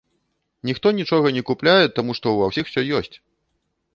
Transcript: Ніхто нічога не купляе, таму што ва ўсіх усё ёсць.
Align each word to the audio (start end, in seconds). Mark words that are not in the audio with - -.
Ніхто 0.69 0.87
нічога 0.99 1.27
не 1.35 1.43
купляе, 1.51 1.85
таму 1.99 2.11
што 2.19 2.33
ва 2.39 2.47
ўсіх 2.53 2.65
усё 2.71 2.81
ёсць. 3.01 3.13